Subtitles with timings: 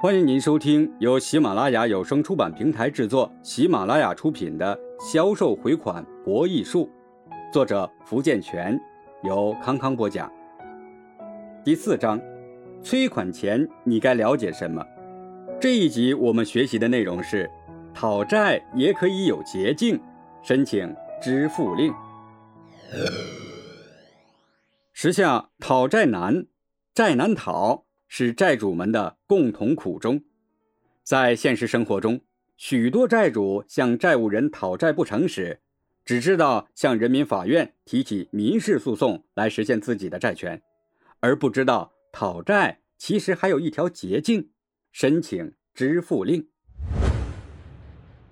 [0.00, 4.76] 欢迎您收听由喜马拉雅有声出版平台制作、喜马拉雅出品的
[5.12, 6.88] 《销售回款博弈术》，
[7.52, 8.80] 作者福建泉，
[9.24, 10.30] 由康康播讲。
[11.64, 12.20] 第四章，
[12.80, 14.86] 催款前你该了解什么？
[15.60, 17.50] 这一集我们学习的内容是：
[17.92, 20.00] 讨债也可以有捷径，
[20.44, 21.92] 申请支付令。
[24.92, 26.46] 时下讨债难，
[26.94, 27.87] 债难讨。
[28.08, 30.22] 是债主们的共同苦衷。
[31.04, 32.20] 在现实生活中，
[32.56, 35.60] 许多债主向债务人讨债不成时，
[36.04, 40.60] 只知道向人民法院提起民事诉讼来实现自己的债权，
[41.20, 44.50] 而不知道讨债其实还有一条捷径——
[44.90, 46.48] 申请支付令。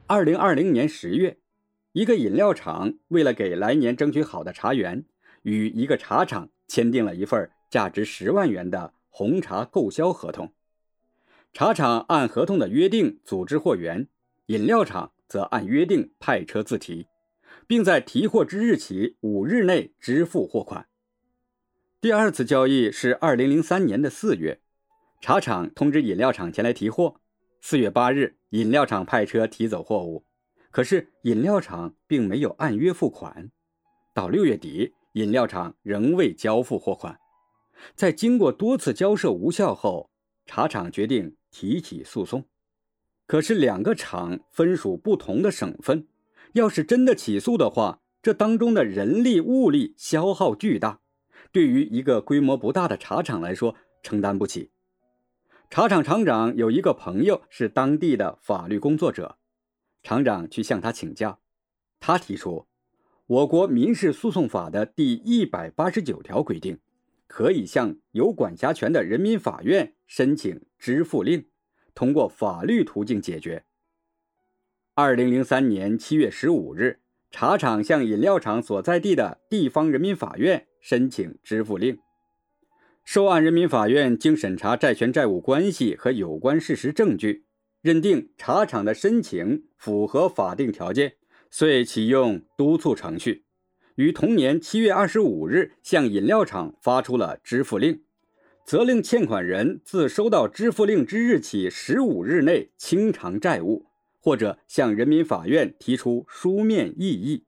[0.07, 1.39] 二零二零年十月，
[1.93, 5.05] 一个饮料厂为了给来年争取好的茶园，
[5.43, 8.93] 与一个茶厂签订了一份价值十万元的。
[9.19, 10.53] 红茶购销合同，
[11.55, 14.09] 茶厂按合同的约定组织货源，
[14.49, 17.07] 饮料厂则按约定派车自提，
[17.67, 20.87] 并在提货之日起五日内支付货款。
[21.99, 24.61] 第二次交易是二零零三年的四月，
[25.23, 27.23] 茶厂通知饮料厂前来提货。
[27.63, 30.27] 四月八日，饮料厂派车提走货物，
[30.71, 33.51] 可是饮料厂并没有按约付款。
[34.13, 37.19] 到六月底，饮料厂仍未交付货款。
[37.95, 40.11] 在经过多次交涉无效后，
[40.47, 42.45] 茶厂决定提起诉讼。
[43.27, 46.07] 可是两个厂分属不同的省份，
[46.53, 51.01] 要是真的起诉的话，这当中的人力物力消耗巨大，
[51.51, 54.71] 对于一个规模不大的茶厂来说承担不起。
[55.69, 59.39] 茶厂厂长有一个朋友是当地的法律工作者，
[60.05, 61.41] 厂长去向他请教，
[61.99, 62.67] 他提出，
[63.27, 66.79] 我国民事诉讼法的第一百八十九条规定。
[67.37, 71.45] 可以向有管辖权的人民法院申请支付令，
[71.95, 73.67] 通过法律途径解决。
[74.95, 77.01] 二零零三年七月十五日，
[77.31, 81.99] 茶厂向饮料厂所在地的地方人民法院申请支付令。
[83.05, 87.45] 受案人民法院经审查债权债务关系和有关事实证据，
[87.83, 91.17] 认定茶厂的申请符合法定条件，
[91.51, 93.46] 遂启用督促程序。
[93.97, 98.03] 于同年七月二十五日向饮料厂发出了支付令，
[98.63, 103.87] 责令欠款人自收到支付令之日起十五日内清偿债务，
[104.21, 107.45] 或者向人民法院提出书面异议。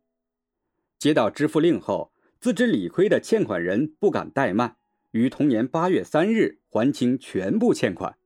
[0.99, 4.77] 接到支付令后，自知理亏的欠款人不敢怠慢，
[5.11, 8.17] 于同年八月三日还清全部欠款。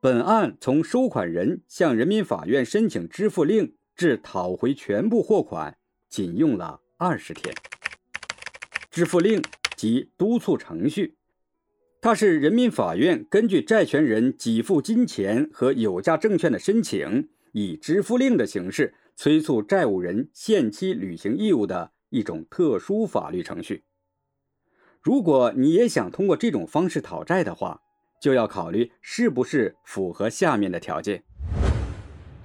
[0.00, 5.78] 本案从收款人向人民法院申请支付令至讨回全部货款，
[6.08, 6.80] 仅用了。
[7.00, 7.54] 二十天，
[8.90, 9.40] 支付令
[9.76, 11.14] 及督促程序，
[12.00, 23.84] 它是人民法院根据债权人给付金钱和有价证券的申请，以支付令的形式催促债务人限期履行义务的一种特殊法律程序。
[25.00, 27.80] 如果你也想通过这种方式讨债的话，
[28.20, 31.22] 就要考虑是不是符合下面的条件：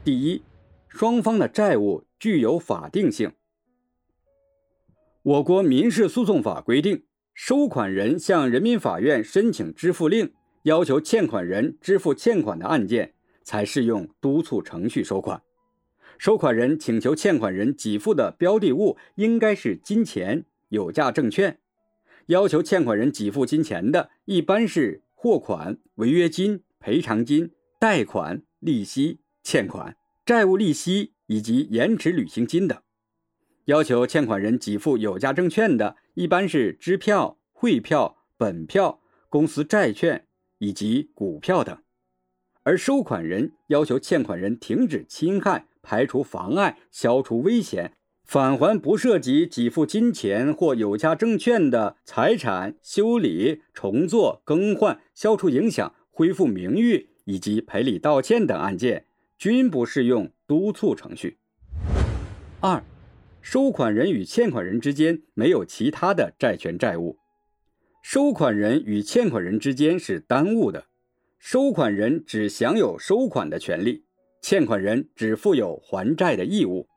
[0.03, 0.43] 第一，
[0.87, 3.31] 双方的债务具有法定性。
[5.23, 7.03] 我国民事诉讼法规定，
[7.33, 15.41] 收款人向人民法院申请支付令，要求欠款人支付欠款的案件，才适用督促程序收款。
[16.17, 21.57] 收款人请求欠款人给付的标的物应该是金钱、有价证券。
[22.25, 29.95] 要求欠款人给付金钱的，一般是货款、违约金、赔偿金、贷款、利息、欠款、
[30.25, 32.77] 债务利息以及延迟履行金等。
[33.65, 40.25] 要求欠款人给付有价证券的，一般是支票、汇票、本票、公司债券
[40.57, 41.77] 以及股票等；
[42.63, 47.93] 而收款人要求欠款人停止侵害、排除妨碍、消除危险、
[48.25, 59.05] 返还不涉及给付金钱或有价证券的财产、修理、重做、更换、消除影响、恢复名誉以及赔礼道歉等案件，
[59.37, 61.37] 均不适用督促程序。
[62.59, 62.83] 二。
[63.43, 67.17] 收款人与欠款人之间没有其他的债权债务，
[68.01, 70.85] 收款人与欠款人之间是单务的，
[71.39, 74.05] 收款人只享有收款的权利，
[74.41, 76.87] 欠款人只负有还债的义务。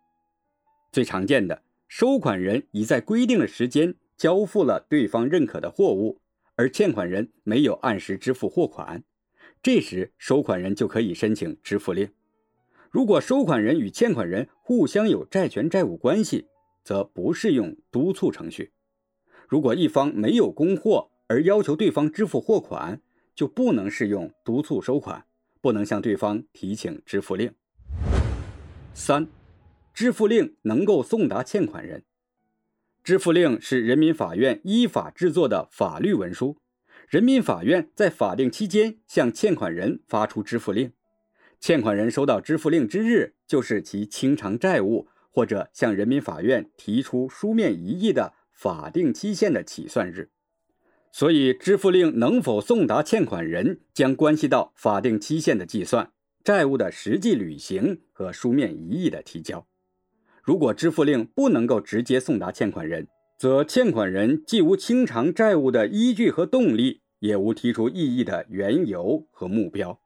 [0.92, 6.20] 最常见的，收款人已在规定的时间交付了对方认可的货物，
[6.54, 9.02] 而欠款人没有按时支付货款，
[9.60, 12.08] 这时收款人就可以申请支付令。
[12.90, 16.46] 如果收款人与欠款人互相有债权债务关系，
[16.84, 18.72] 则不适用督促程序。
[19.48, 23.00] 如果一方没有供货而要求对方支付货款，
[23.34, 25.24] 就不能适用督促收款，
[25.60, 27.52] 不能向对方提请支付令。
[28.94, 29.26] 三，
[29.92, 32.04] 支付令能够送达欠款人。
[33.04, 36.56] 支付令是人民法院依法制作的法律文书，
[37.08, 40.90] 人民法院在法定期间向欠款人发出支付令，
[41.66, 50.30] 欠款人收到支付令之日，就是其清偿债务或者向人民法院提出书面异议的法定期限的起算日。
[51.10, 56.12] 所以，支付令能否送达欠款人，将关系到法定期限的计算。
[56.44, 59.66] 债务的实际履行和书面异议的提交，
[60.44, 69.98] 如果支付令不能够直接送达欠款人，则欠款人既无清偿债务的依据和动力，也无提出异议的缘由和目标。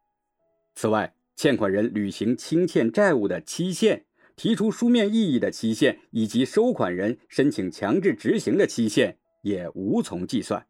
[0.75, 1.13] 此外，
[1.43, 4.05] 欠款人履行清欠债务的期限、
[4.37, 10.67] 提出书面异议的期限以及收款人申请强制执行的期限也无从计算。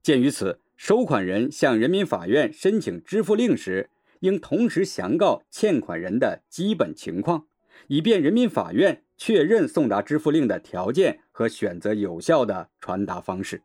[0.00, 3.90] 鉴于此，收款人向人民法院申请支付令时，
[4.20, 7.48] 应同时详告欠款人的基本情况，
[7.88, 13.60] 以便人民法院确认送达支付令的条件和选择有效的传达方式。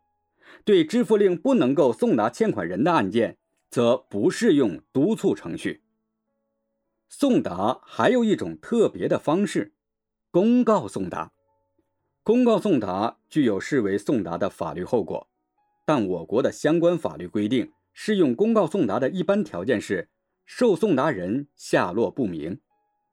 [0.64, 3.38] 对支付令不能够送达欠款人的案件，
[3.70, 5.84] 则不适用督促程序。
[7.18, 9.72] 送达还有一种特别的方式——
[10.32, 11.32] 公告送达。
[12.24, 15.30] 公告送达具有视为送达的法律后果，
[15.86, 20.10] 但我国的相关法律规定，适用公告送达的一般条件是。
[20.46, 22.60] 受送达人下落不明，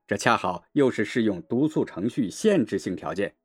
[0.05, 3.37] 这恰好又是适用督促程序限制性条件。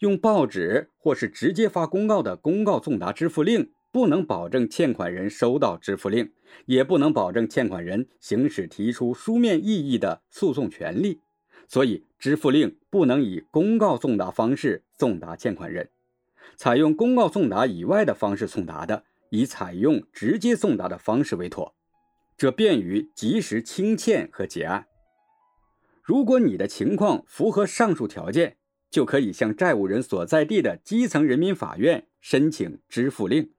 [0.00, 6.32] 用报纸或是直接发公告的公告送达支付令，不能保证欠款人收到支付令，
[6.64, 11.20] 也不能保证欠款人行使提出书面异议的诉讼权利。
[11.68, 15.90] 所以，支付令不能以公告送达方式送达欠款人。
[16.56, 21.74] 采用公告送达以外的方式送达的，以采用直接送达的方式为妥。
[22.36, 24.86] 这便于及时清欠和结案。
[26.02, 28.56] 如果你的情况符合上述条件，
[28.90, 33.50] 就可以向债务人所在地的基层人民法院申请支付令。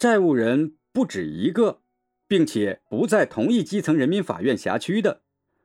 [0.00, 1.82] 债务人不止一个，
[2.26, 5.20] 并且不在同一基层人民法院辖区的，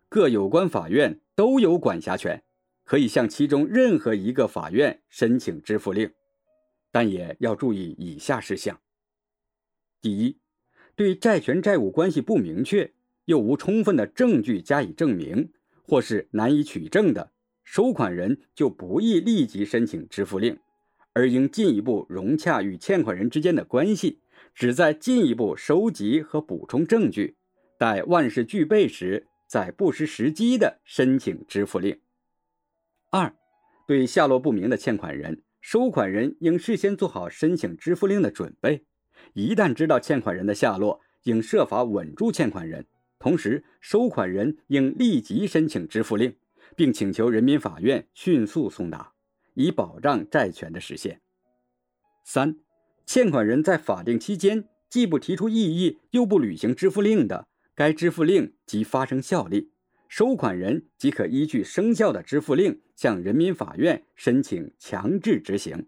[0.10, 2.44] 各有关法院都有管辖权，
[2.84, 6.12] 可以向其中任何一个法院申请支付令。
[6.92, 8.78] 但也要注意以下事项：
[10.02, 10.38] 第一，
[10.98, 12.92] 对债权债务关系不明确，
[13.24, 15.50] 又无充分的证据加以证明，
[15.82, 17.32] 或是难以取证的，
[17.64, 20.60] 收款人就不宜立即申请支付令，
[21.14, 24.20] 而应进一步融洽与欠款人之间的关系，
[24.56, 27.36] 只在进一步收集和补充证据，
[27.78, 32.00] 待万事俱备时，再不失时机的申请支付令。
[33.12, 33.36] 二，
[33.86, 38.86] 对下落不明的欠款人，收款人应事先做好申请支付令的准备。
[39.34, 42.86] 一旦知道欠款人的下落，应设法稳住欠款人。
[43.20, 46.34] 同时，收款人应立即申请支付令，
[46.78, 49.12] 并请求人民法院迅速送达，
[49.54, 51.20] 以保障债权的实现。
[52.24, 52.58] 三、
[53.06, 59.72] 欠款人在法定期间既不提出异议，又不履行支付令的，该支付令即发生效力，
[60.08, 65.88] 收款人即可依据生效的支付令向人民法院申请强制执行。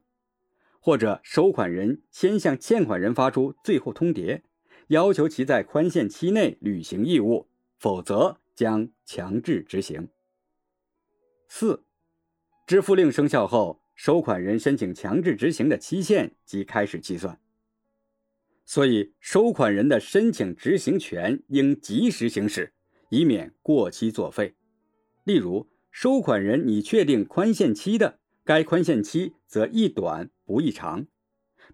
[0.79, 4.41] 或者收款人先向欠款人发出最后通牒，
[4.87, 7.47] 要求其在宽限期内履行义务，
[7.77, 10.07] 否则将强制执行。
[11.49, 11.83] 四、
[12.65, 17.41] 支付令生效后，收款人申请强制执行的期限即开始计算。
[18.63, 22.71] 所以，收款人的申请执行权应及时行使，
[23.09, 24.55] 以免过期作废。
[25.23, 28.19] 例如，收款人拟确定宽限期的。
[28.43, 31.07] 该宽限期则宜短不宜长，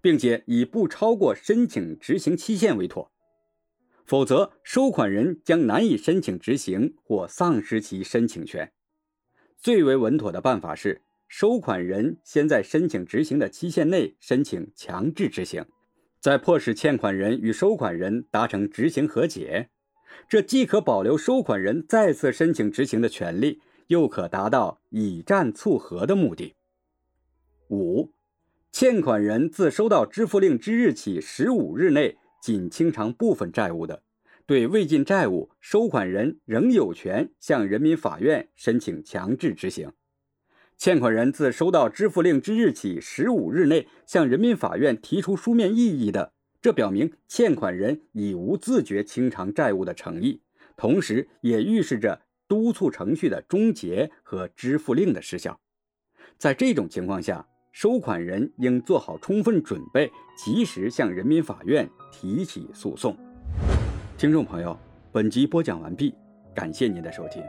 [0.02, 3.12] 并且以不超过申请执行期限为妥，
[4.04, 8.72] 否则收款人将难以申请执行或丧失其申请权。
[9.56, 11.02] 最为稳妥的办法是，
[11.36, 15.66] 收款人先在申请执行的期限内申请强制执行，
[16.20, 19.68] 再迫使欠款人与收款人达成执行和解。
[20.28, 26.54] 这既可保留收款人再次申请执行的权利，又可达到以战促和的目的。
[27.68, 28.12] 五，
[28.70, 34.04] 欠款人自收到支付令之日起十五日内仅清偿部分债务的，
[34.46, 39.90] 对未尽债务，收款人仍有权向人民法院申请强制执行。
[40.76, 50.42] 欠款人自收到支付令之日起十五日内向人民法院提出书面异议的，这表明欠款人已无自觉清偿债务的诚意，
[50.76, 55.58] 同时也预示着督促程序的终结和支付令的失效。
[56.36, 63.16] 在这种情况下，收款人应做好充分准备，及时向人民法院提起诉讼。
[64.18, 64.78] 听众朋友，
[65.10, 66.14] 本集播讲完毕，
[66.54, 67.42] 感谢您的收听。